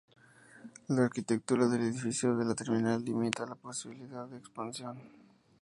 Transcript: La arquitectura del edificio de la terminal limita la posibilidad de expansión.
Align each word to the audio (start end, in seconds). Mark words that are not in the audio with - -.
La 0.87 1.03
arquitectura 1.03 1.67
del 1.67 1.83
edificio 1.83 2.35
de 2.35 2.43
la 2.43 2.55
terminal 2.55 3.05
limita 3.05 3.45
la 3.45 3.53
posibilidad 3.53 4.25
de 4.27 4.37
expansión. 4.39 4.99